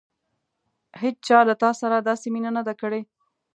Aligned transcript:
هېڅچا 1.01 1.39
له 1.49 1.55
تا 1.61 1.69
سره 1.81 2.05
داسې 2.09 2.27
مینه 2.33 2.51
نه 2.57 2.61
ده 2.67 2.73
کړې. 2.81 3.01